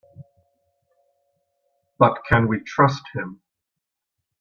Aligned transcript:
But 1.99 2.23
can 2.27 2.47
we 2.47 2.61
trust 2.61 3.03
him? 3.13 3.39